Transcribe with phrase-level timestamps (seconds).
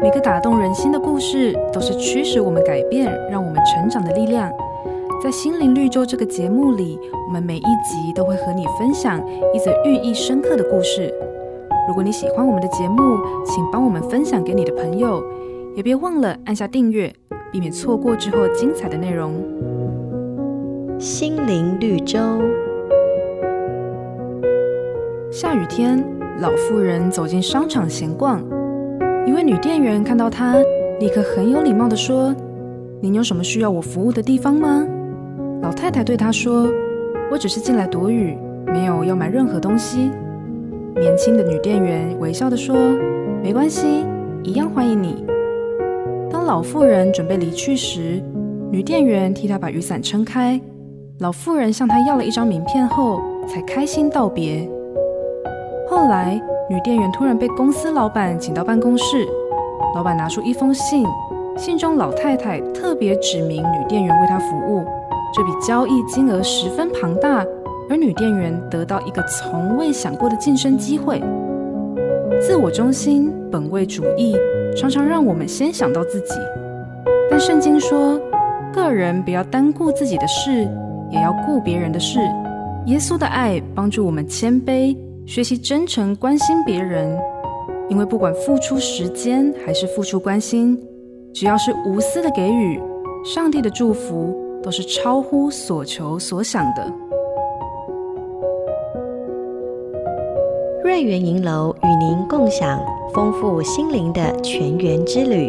[0.00, 4.48] 每个打动人心的故事，都是驱使我们改变、让我们成长的力量。
[5.20, 9.20] 在心灵绿洲这个节目里，我们每一集都会和你分享
[9.52, 11.12] 一则寓意深刻的故事。
[11.88, 15.20] 如果你喜欢我们的节目，请帮我们分享给你的朋友，
[15.74, 17.12] 也别忘了按下订阅，
[17.50, 19.34] 避免错过之后精彩的内容。
[20.96, 22.20] 心灵绿洲。
[25.32, 26.04] 下雨天，
[26.40, 28.40] 老妇人走进商场闲逛，
[29.28, 30.56] 一位女店员看到她，
[31.00, 32.34] 立刻很有礼貌地说
[32.98, 34.82] ：“您有什么需要我服务的地方吗？”
[35.60, 36.66] 老太太对她说
[37.30, 40.10] ：“我只是进来躲雨，没有要买任何东西。”
[40.98, 42.74] 年轻的女店员微笑地说
[43.44, 44.02] ：“没关系，
[44.44, 45.22] 一样欢迎你。”
[46.32, 48.22] 当老妇人准备离去时，
[48.70, 50.58] 女店员替她把雨伞撑开。
[51.18, 54.66] 老妇人向她要了一张名片后，才开心道别。
[55.90, 56.38] 后来，
[56.68, 59.26] 女店员突然被公司老板请到办公室，
[59.94, 61.02] 老板拿出一封信，
[61.56, 64.84] 信中老太太特别指明女店员为她服务。
[65.34, 67.42] 这笔交易金额十分庞大，
[67.88, 71.22] 而女店员得到一个从未想过的晋升机会。
[72.38, 74.36] 自我中心、本位主义
[74.76, 76.34] 常常让我们先想到自己，
[77.30, 78.20] 但圣经说，
[78.74, 80.68] 个人不要单顾自己的事，
[81.10, 82.20] 也要顾别人的事。
[82.86, 84.94] 耶稣的爱帮助我们谦卑，
[85.28, 87.14] 学习真诚关心别人，
[87.90, 90.82] 因为不管付出时间还是付出关心，
[91.34, 92.80] 只要是无私的给予，
[93.22, 94.34] 上帝的祝福。
[94.60, 96.92] 都是超乎所求所想的。
[100.82, 102.84] 瑞园银楼与您共享
[103.14, 105.48] 丰富心灵的泉源之旅。